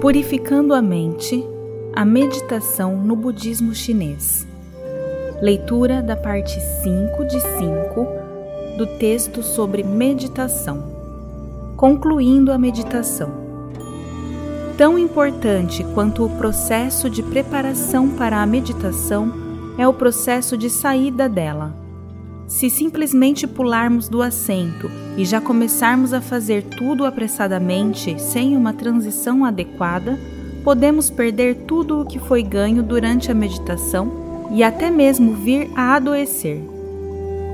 Purificando 0.00 0.72
a 0.72 0.80
mente, 0.80 1.46
a 1.94 2.06
meditação 2.06 2.96
no 2.96 3.14
budismo 3.14 3.74
chinês. 3.74 4.46
Leitura 5.42 6.00
da 6.00 6.16
parte 6.16 6.58
5 6.82 7.24
de 7.26 7.38
5 7.38 8.78
do 8.78 8.86
texto 8.98 9.42
sobre 9.42 9.82
meditação. 9.82 11.74
Concluindo 11.76 12.50
a 12.50 12.56
meditação. 12.56 13.30
Tão 14.78 14.98
importante 14.98 15.84
quanto 15.92 16.24
o 16.24 16.30
processo 16.30 17.10
de 17.10 17.22
preparação 17.22 18.08
para 18.08 18.40
a 18.40 18.46
meditação 18.46 19.30
é 19.76 19.86
o 19.86 19.92
processo 19.92 20.56
de 20.56 20.70
saída 20.70 21.28
dela. 21.28 21.74
Se 22.50 22.68
simplesmente 22.68 23.46
pularmos 23.46 24.08
do 24.08 24.20
assento 24.20 24.90
e 25.16 25.24
já 25.24 25.40
começarmos 25.40 26.12
a 26.12 26.20
fazer 26.20 26.64
tudo 26.64 27.06
apressadamente, 27.06 28.20
sem 28.20 28.56
uma 28.56 28.72
transição 28.72 29.44
adequada, 29.44 30.18
podemos 30.64 31.08
perder 31.08 31.58
tudo 31.68 32.00
o 32.00 32.04
que 32.04 32.18
foi 32.18 32.42
ganho 32.42 32.82
durante 32.82 33.30
a 33.30 33.34
meditação 33.34 34.48
e 34.50 34.64
até 34.64 34.90
mesmo 34.90 35.32
vir 35.32 35.70
a 35.76 35.94
adoecer. 35.94 36.60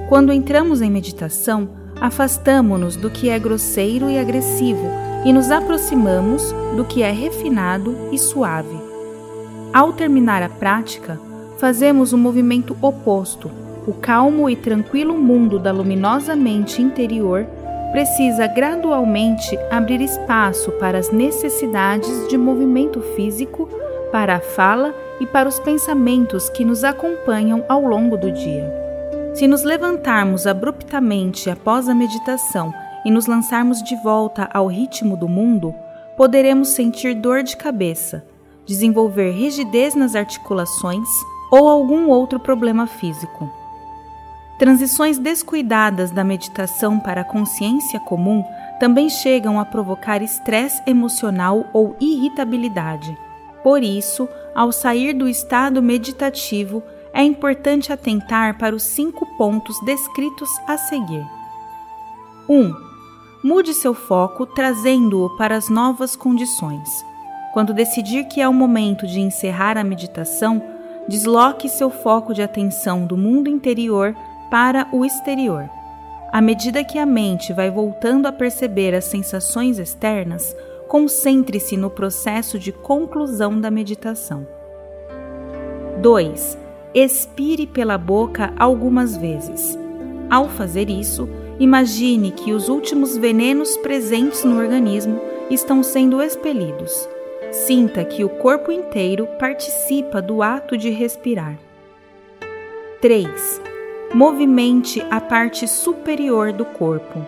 Quando 0.08 0.32
entramos 0.32 0.80
em 0.80 0.90
meditação, 0.90 1.68
afastamo-nos 2.00 2.96
do 2.96 3.10
que 3.10 3.28
é 3.28 3.38
grosseiro 3.38 4.08
e 4.08 4.18
agressivo 4.18 4.86
e 5.26 5.32
nos 5.32 5.50
aproximamos 5.50 6.54
do 6.74 6.86
que 6.86 7.02
é 7.02 7.12
refinado 7.12 7.94
e 8.10 8.18
suave. 8.18 8.78
Ao 9.74 9.92
terminar 9.92 10.42
a 10.42 10.48
prática, 10.48 11.20
fazemos 11.58 12.14
o 12.14 12.16
um 12.16 12.18
movimento 12.18 12.74
oposto. 12.80 13.65
O 13.86 13.92
calmo 13.92 14.50
e 14.50 14.56
tranquilo 14.56 15.16
mundo 15.16 15.60
da 15.60 15.70
luminosa 15.70 16.34
mente 16.34 16.82
interior 16.82 17.46
precisa 17.92 18.48
gradualmente 18.48 19.56
abrir 19.70 20.00
espaço 20.00 20.72
para 20.72 20.98
as 20.98 21.12
necessidades 21.12 22.26
de 22.28 22.36
movimento 22.36 23.00
físico, 23.14 23.68
para 24.10 24.36
a 24.36 24.40
fala 24.40 24.92
e 25.20 25.26
para 25.26 25.48
os 25.48 25.60
pensamentos 25.60 26.50
que 26.50 26.64
nos 26.64 26.82
acompanham 26.82 27.64
ao 27.68 27.82
longo 27.82 28.16
do 28.16 28.32
dia. 28.32 28.74
Se 29.34 29.46
nos 29.46 29.62
levantarmos 29.62 30.48
abruptamente 30.48 31.48
após 31.48 31.88
a 31.88 31.94
meditação 31.94 32.74
e 33.04 33.10
nos 33.10 33.26
lançarmos 33.26 33.80
de 33.84 33.94
volta 34.02 34.48
ao 34.52 34.66
ritmo 34.66 35.16
do 35.16 35.28
mundo, 35.28 35.72
poderemos 36.16 36.70
sentir 36.70 37.14
dor 37.14 37.44
de 37.44 37.56
cabeça, 37.56 38.24
desenvolver 38.66 39.30
rigidez 39.30 39.94
nas 39.94 40.16
articulações 40.16 41.08
ou 41.52 41.68
algum 41.68 42.08
outro 42.08 42.40
problema 42.40 42.88
físico. 42.88 43.48
Transições 44.58 45.18
descuidadas 45.18 46.10
da 46.10 46.24
meditação 46.24 46.98
para 46.98 47.20
a 47.20 47.24
consciência 47.24 48.00
comum 48.00 48.42
também 48.80 49.08
chegam 49.08 49.60
a 49.60 49.64
provocar 49.64 50.22
estresse 50.22 50.82
emocional 50.86 51.66
ou 51.74 51.94
irritabilidade. 52.00 53.16
Por 53.62 53.82
isso, 53.82 54.28
ao 54.54 54.72
sair 54.72 55.12
do 55.12 55.28
estado 55.28 55.82
meditativo, 55.82 56.82
é 57.12 57.22
importante 57.22 57.92
atentar 57.92 58.56
para 58.58 58.74
os 58.74 58.82
cinco 58.82 59.26
pontos 59.36 59.78
descritos 59.84 60.50
a 60.66 60.78
seguir. 60.78 61.26
1. 62.48 62.54
Um, 62.54 62.86
Mude 63.42 63.74
seu 63.74 63.94
foco 63.94 64.44
trazendo-o 64.44 65.36
para 65.36 65.56
as 65.56 65.68
novas 65.68 66.16
condições. 66.16 67.04
Quando 67.52 67.72
decidir 67.72 68.24
que 68.24 68.40
é 68.40 68.48
o 68.48 68.52
momento 68.52 69.06
de 69.06 69.20
encerrar 69.20 69.78
a 69.78 69.84
meditação, 69.84 70.60
desloque 71.08 71.68
seu 71.68 71.88
foco 71.88 72.34
de 72.34 72.42
atenção 72.42 73.06
do 73.06 73.16
mundo 73.16 73.48
interior 73.48 74.16
para 74.50 74.88
o 74.92 75.04
exterior. 75.04 75.68
À 76.32 76.40
medida 76.40 76.84
que 76.84 76.98
a 76.98 77.06
mente 77.06 77.52
vai 77.52 77.70
voltando 77.70 78.26
a 78.26 78.32
perceber 78.32 78.94
as 78.94 79.04
sensações 79.04 79.78
externas, 79.78 80.54
concentre-se 80.88 81.76
no 81.76 81.90
processo 81.90 82.58
de 82.58 82.72
conclusão 82.72 83.60
da 83.60 83.70
meditação. 83.70 84.46
2. 86.00 86.58
Expire 86.94 87.66
pela 87.66 87.96
boca 87.96 88.52
algumas 88.58 89.16
vezes. 89.16 89.78
Ao 90.30 90.48
fazer 90.48 90.90
isso, 90.90 91.28
Imagine 91.58 92.32
que 92.32 92.52
os 92.52 92.68
últimos 92.68 93.16
venenos 93.16 93.78
presentes 93.78 94.44
no 94.44 94.58
organismo 94.58 95.18
estão 95.50 95.82
sendo 95.82 96.22
expelidos. 96.22 97.08
Sinta 97.50 98.04
que 98.04 98.22
o 98.22 98.28
corpo 98.28 98.70
inteiro 98.70 99.26
participa 99.38 100.20
do 100.20 100.42
ato 100.42 100.76
de 100.76 100.90
respirar. 100.90 101.58
3. 103.00 103.75
Movimente 104.14 105.04
a 105.10 105.20
parte 105.20 105.66
superior 105.68 106.52
do 106.52 106.64
corpo. 106.64 107.24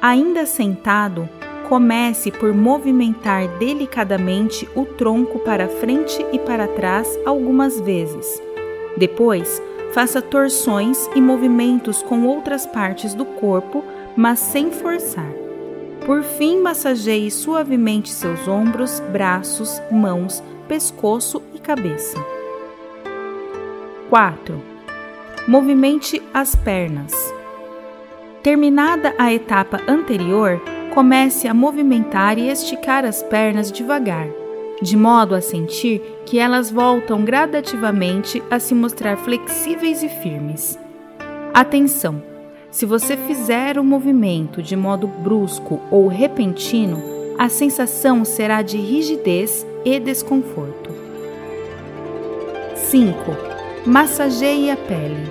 Ainda 0.00 0.46
sentado, 0.46 1.28
comece 1.68 2.30
por 2.30 2.52
movimentar 2.54 3.48
delicadamente 3.58 4.68
o 4.74 4.84
tronco 4.84 5.38
para 5.40 5.68
frente 5.68 6.24
e 6.32 6.38
para 6.38 6.68
trás 6.68 7.08
algumas 7.24 7.80
vezes. 7.80 8.42
Depois, 8.96 9.60
Faça 9.96 10.20
torções 10.20 11.08
e 11.14 11.22
movimentos 11.22 12.02
com 12.02 12.26
outras 12.26 12.66
partes 12.66 13.14
do 13.14 13.24
corpo, 13.24 13.82
mas 14.14 14.38
sem 14.38 14.70
forçar. 14.70 15.32
Por 16.04 16.22
fim, 16.22 16.60
massageie 16.60 17.30
suavemente 17.30 18.10
seus 18.10 18.46
ombros, 18.46 19.00
braços, 19.10 19.80
mãos, 19.90 20.42
pescoço 20.68 21.42
e 21.54 21.58
cabeça. 21.58 22.22
4. 24.10 24.75
Movimente 25.46 26.20
as 26.34 26.54
pernas. 26.54 27.12
Terminada 28.42 29.14
a 29.18 29.32
etapa 29.32 29.80
anterior, 29.88 30.60
comece 30.94 31.48
a 31.48 31.54
movimentar 31.54 32.38
e 32.38 32.48
esticar 32.48 33.04
as 33.04 33.22
pernas 33.22 33.70
devagar 33.70 34.28
de 34.80 34.96
modo 34.96 35.34
a 35.34 35.40
sentir 35.40 36.02
que 36.24 36.38
elas 36.38 36.70
voltam 36.70 37.24
gradativamente 37.24 38.42
a 38.50 38.58
se 38.58 38.74
mostrar 38.74 39.16
flexíveis 39.16 40.02
e 40.02 40.08
firmes. 40.08 40.78
Atenção! 41.54 42.22
Se 42.70 42.84
você 42.84 43.16
fizer 43.16 43.78
o 43.78 43.84
movimento 43.84 44.62
de 44.62 44.76
modo 44.76 45.06
brusco 45.06 45.80
ou 45.90 46.08
repentino, 46.08 47.02
a 47.38 47.48
sensação 47.48 48.24
será 48.24 48.60
de 48.60 48.76
rigidez 48.76 49.66
e 49.84 49.98
desconforto. 49.98 50.90
5. 52.74 53.55
Massageie 53.86 54.68
a 54.68 54.76
pele. 54.76 55.30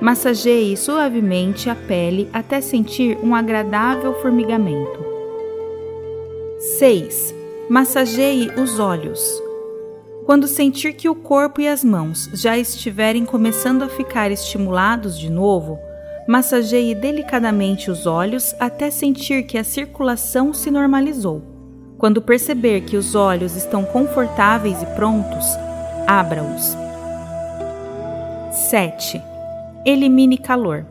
Massageie 0.00 0.74
suavemente 0.74 1.68
a 1.68 1.74
pele 1.74 2.30
até 2.32 2.62
sentir 2.62 3.18
um 3.22 3.34
agradável 3.34 4.14
formigamento. 4.22 5.04
6 6.78 7.34
Massageie 7.68 8.50
os 8.58 8.78
olhos. 8.78 9.20
Quando 10.24 10.48
sentir 10.48 10.94
que 10.94 11.10
o 11.10 11.14
corpo 11.14 11.60
e 11.60 11.68
as 11.68 11.84
mãos 11.84 12.30
já 12.32 12.56
estiverem 12.56 13.26
começando 13.26 13.82
a 13.82 13.88
ficar 13.90 14.30
estimulados 14.30 15.18
de 15.18 15.28
novo, 15.28 15.78
massageie 16.26 16.94
delicadamente 16.94 17.90
os 17.90 18.06
olhos 18.06 18.54
até 18.58 18.90
sentir 18.90 19.42
que 19.42 19.58
a 19.58 19.64
circulação 19.64 20.54
se 20.54 20.70
normalizou. 20.70 21.42
Quando 21.98 22.22
perceber 22.22 22.80
que 22.80 22.96
os 22.96 23.14
olhos 23.14 23.56
estão 23.56 23.84
confortáveis 23.84 24.80
e 24.80 24.86
prontos, 24.86 25.44
abra-os. 26.06 26.89
7. 28.70 29.20
Elimine 29.84 30.38
calor. 30.38 30.86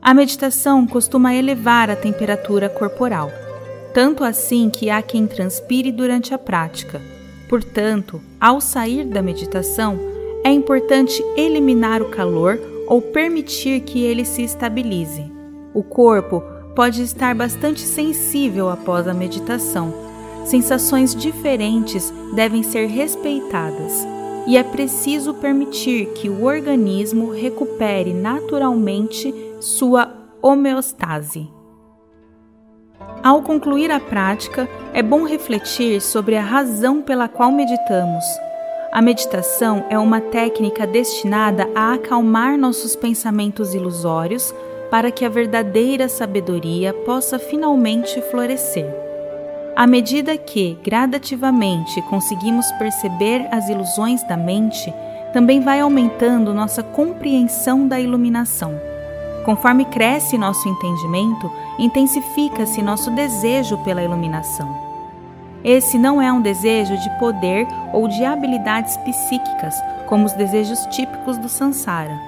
A 0.00 0.14
meditação 0.14 0.86
costuma 0.86 1.34
elevar 1.34 1.90
a 1.90 1.94
temperatura 1.94 2.70
corporal 2.70 3.30
tanto 3.92 4.24
assim 4.24 4.70
que 4.70 4.88
há 4.88 5.02
quem 5.02 5.26
transpire 5.26 5.92
durante 5.92 6.32
a 6.32 6.38
prática. 6.38 7.02
Portanto, 7.50 8.18
ao 8.40 8.62
sair 8.62 9.04
da 9.04 9.20
meditação, 9.20 9.98
é 10.42 10.50
importante 10.50 11.22
eliminar 11.36 12.00
o 12.00 12.08
calor 12.08 12.58
ou 12.88 13.02
permitir 13.02 13.80
que 13.80 14.02
ele 14.02 14.24
se 14.24 14.42
estabilize. 14.42 15.30
O 15.74 15.82
corpo 15.82 16.42
pode 16.74 17.02
estar 17.02 17.34
bastante 17.34 17.82
sensível 17.82 18.70
após 18.70 19.06
a 19.06 19.12
meditação. 19.12 19.92
Sensações 20.46 21.14
diferentes 21.14 22.10
devem 22.34 22.62
ser 22.62 22.86
respeitadas 22.86 24.15
e 24.46 24.56
é 24.56 24.62
preciso 24.62 25.34
permitir 25.34 26.06
que 26.14 26.28
o 26.28 26.44
organismo 26.44 27.32
recupere 27.32 28.14
naturalmente 28.14 29.34
sua 29.60 30.12
homeostase. 30.40 31.48
Ao 33.22 33.42
concluir 33.42 33.90
a 33.90 33.98
prática, 33.98 34.68
é 34.92 35.02
bom 35.02 35.24
refletir 35.24 36.00
sobre 36.00 36.36
a 36.36 36.42
razão 36.42 37.02
pela 37.02 37.28
qual 37.28 37.50
meditamos. 37.50 38.24
A 38.92 39.02
meditação 39.02 39.84
é 39.90 39.98
uma 39.98 40.20
técnica 40.20 40.86
destinada 40.86 41.68
a 41.74 41.94
acalmar 41.94 42.56
nossos 42.56 42.94
pensamentos 42.94 43.74
ilusórios 43.74 44.54
para 44.90 45.10
que 45.10 45.24
a 45.24 45.28
verdadeira 45.28 46.08
sabedoria 46.08 46.94
possa 46.94 47.38
finalmente 47.38 48.22
florescer. 48.30 49.05
À 49.76 49.86
medida 49.86 50.38
que, 50.38 50.78
gradativamente, 50.82 52.00
conseguimos 52.08 52.72
perceber 52.72 53.46
as 53.52 53.68
ilusões 53.68 54.22
da 54.22 54.34
mente, 54.34 54.90
também 55.34 55.60
vai 55.60 55.80
aumentando 55.80 56.54
nossa 56.54 56.82
compreensão 56.82 57.86
da 57.86 58.00
iluminação. 58.00 58.72
Conforme 59.44 59.84
cresce 59.84 60.38
nosso 60.38 60.66
entendimento, 60.66 61.52
intensifica-se 61.78 62.80
nosso 62.80 63.10
desejo 63.10 63.76
pela 63.84 64.02
iluminação. 64.02 64.74
Esse 65.62 65.98
não 65.98 66.22
é 66.22 66.32
um 66.32 66.40
desejo 66.40 66.96
de 66.96 67.10
poder 67.18 67.68
ou 67.92 68.08
de 68.08 68.24
habilidades 68.24 68.96
psíquicas, 68.96 69.74
como 70.06 70.24
os 70.24 70.32
desejos 70.32 70.86
típicos 70.86 71.36
do 71.36 71.50
Sansara, 71.50 72.18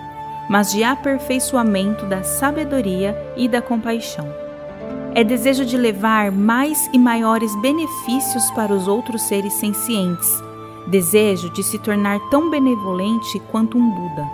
mas 0.51 0.71
de 0.71 0.85
aperfeiçoamento 0.85 2.05
da 2.05 2.23
sabedoria 2.23 3.17
e 3.39 3.49
da 3.49 3.63
compaixão. 3.63 4.48
É 5.15 5.25
desejo 5.25 5.65
de 5.65 5.77
levar 5.77 6.31
mais 6.31 6.89
e 6.93 6.99
maiores 6.99 7.55
benefícios 7.61 8.51
para 8.53 8.73
os 8.73 8.87
outros 8.87 9.23
seres 9.23 9.53
sencientes, 9.55 10.29
desejo 10.87 11.51
de 11.53 11.63
se 11.63 11.79
tornar 11.79 12.19
tão 12.31 12.51
benevolente 12.51 13.41
quanto 13.51 13.77
um 13.77 13.91
Buda. 13.91 14.29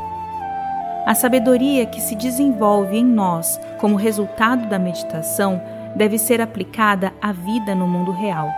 A 1.06 1.14
sabedoria 1.14 1.86
que 1.86 2.00
se 2.00 2.14
desenvolve 2.14 2.96
em 2.96 3.04
nós 3.04 3.58
como 3.78 3.96
resultado 3.96 4.68
da 4.68 4.78
meditação 4.78 5.60
deve 5.96 6.18
ser 6.18 6.40
aplicada 6.40 7.12
à 7.20 7.32
vida 7.32 7.74
no 7.74 7.86
mundo 7.86 8.10
real. 8.10 8.48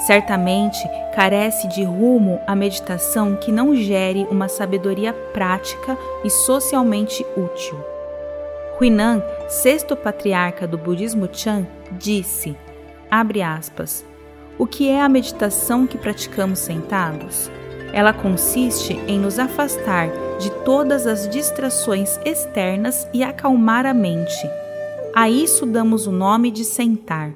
Certamente 0.00 0.78
carece 1.14 1.66
de 1.68 1.82
rumo 1.82 2.38
a 2.46 2.54
meditação 2.54 3.36
que 3.36 3.50
não 3.50 3.74
gere 3.74 4.26
uma 4.30 4.48
sabedoria 4.48 5.12
prática 5.12 5.96
e 6.24 6.30
socialmente 6.30 7.24
útil. 7.36 7.97
Huinan, 8.80 9.20
sexto 9.48 9.96
patriarca 9.96 10.64
do 10.64 10.78
budismo 10.78 11.28
Chan, 11.32 11.66
disse, 11.98 12.56
abre 13.10 13.42
aspas, 13.42 14.06
o 14.56 14.68
que 14.68 14.88
é 14.88 15.00
a 15.00 15.08
meditação 15.08 15.84
que 15.84 15.98
praticamos 15.98 16.60
sentados? 16.60 17.50
Ela 17.92 18.12
consiste 18.12 18.92
em 19.08 19.18
nos 19.18 19.36
afastar 19.38 20.08
de 20.38 20.50
todas 20.64 21.08
as 21.08 21.28
distrações 21.28 22.20
externas 22.24 23.08
e 23.12 23.24
acalmar 23.24 23.84
a 23.84 23.92
mente. 23.92 24.48
A 25.12 25.28
isso 25.28 25.66
damos 25.66 26.06
o 26.06 26.12
nome 26.12 26.52
de 26.52 26.64
sentar. 26.64 27.32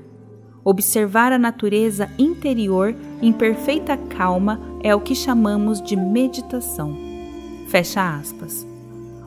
Observar 0.64 1.32
a 1.32 1.38
natureza 1.38 2.08
interior 2.16 2.94
em 3.20 3.32
perfeita 3.32 3.96
calma 3.96 4.60
é 4.80 4.94
o 4.94 5.00
que 5.00 5.14
chamamos 5.16 5.82
de 5.82 5.96
meditação. 5.96 6.96
Fecha 7.66 8.16
aspas. 8.16 8.64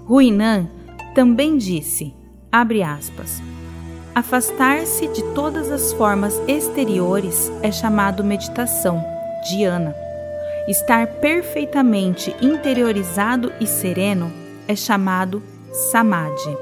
Ruinan 0.05 0.69
também 1.15 1.57
disse, 1.57 2.13
abre 2.51 2.83
aspas, 2.83 3.41
afastar-se 4.13 5.07
de 5.07 5.23
todas 5.33 5.71
as 5.71 5.93
formas 5.93 6.37
exteriores 6.45 7.49
é 7.61 7.71
chamado 7.71 8.21
meditação, 8.21 9.01
dhyana. 9.49 9.95
Estar 10.67 11.07
perfeitamente 11.07 12.35
interiorizado 12.41 13.53
e 13.61 13.65
sereno 13.65 14.29
é 14.67 14.75
chamado 14.75 15.41
samadhi. 15.89 16.57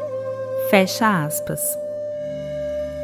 Fecha 0.69 1.25
aspas. 1.25 1.59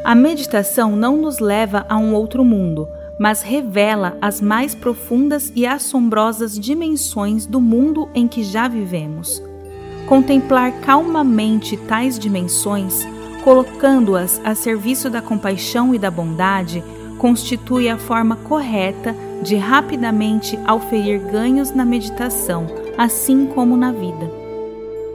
A 0.04 0.14
meditação 0.14 0.94
não 0.94 1.16
nos 1.16 1.40
leva 1.40 1.84
a 1.88 1.96
um 1.96 2.14
outro 2.14 2.44
mundo, 2.44 2.86
mas 3.18 3.42
revela 3.42 4.16
as 4.22 4.40
mais 4.40 4.72
profundas 4.72 5.52
e 5.56 5.66
assombrosas 5.66 6.56
dimensões 6.56 7.44
do 7.44 7.60
mundo 7.60 8.08
em 8.14 8.28
que 8.28 8.44
já 8.44 8.68
vivemos. 8.68 9.49
Contemplar 10.10 10.72
calmamente 10.80 11.76
tais 11.76 12.18
dimensões, 12.18 13.06
colocando-as 13.44 14.40
a 14.42 14.56
serviço 14.56 15.08
da 15.08 15.22
compaixão 15.22 15.94
e 15.94 16.00
da 16.00 16.10
bondade, 16.10 16.82
constitui 17.16 17.88
a 17.88 17.96
forma 17.96 18.34
correta 18.34 19.14
de 19.40 19.54
rapidamente 19.54 20.58
auferir 20.66 21.20
ganhos 21.30 21.70
na 21.70 21.84
meditação, 21.84 22.66
assim 22.98 23.46
como 23.46 23.76
na 23.76 23.92
vida. 23.92 24.28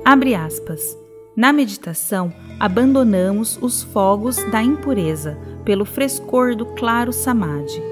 Abre 0.05 0.33
aspas. 0.33 0.97
Na 1.35 1.51
meditação, 1.51 2.33
abandonamos 2.57 3.59
os 3.61 3.83
fogos 3.83 4.37
da 4.49 4.63
impureza 4.63 5.37
pelo 5.65 5.83
frescor 5.83 6.55
do 6.55 6.67
claro 6.67 7.11
samadhi. 7.11 7.83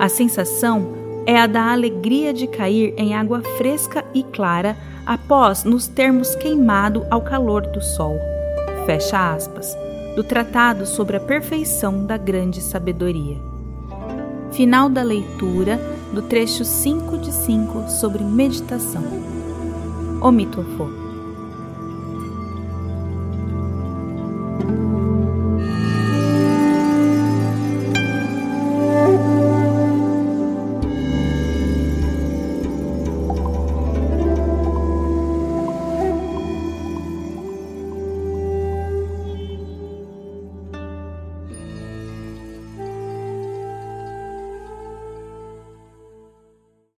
A 0.00 0.08
sensação 0.08 0.94
é 1.28 1.38
a 1.38 1.46
da 1.46 1.72
alegria 1.72 2.32
de 2.32 2.46
cair 2.46 2.94
em 2.96 3.14
água 3.14 3.42
fresca 3.58 4.02
e 4.14 4.22
clara 4.22 4.74
após 5.04 5.62
nos 5.62 5.86
termos 5.86 6.34
queimado 6.34 7.06
ao 7.10 7.20
calor 7.20 7.66
do 7.66 7.82
sol. 7.82 8.18
Fecha 8.86 9.34
aspas. 9.34 9.76
Do 10.16 10.24
Tratado 10.24 10.86
sobre 10.86 11.18
a 11.18 11.20
Perfeição 11.20 12.06
da 12.06 12.16
Grande 12.16 12.62
Sabedoria. 12.62 13.36
Final 14.52 14.88
da 14.88 15.02
leitura 15.02 15.78
do 16.14 16.22
trecho 16.22 16.64
5 16.64 17.18
de 17.18 17.30
5 17.30 17.90
sobre 17.90 18.24
meditação. 18.24 19.04
Omitofo. 20.22 21.07